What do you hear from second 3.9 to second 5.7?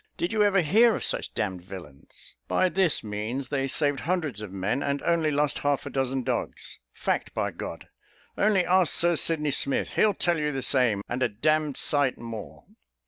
hundreds of men, and only lost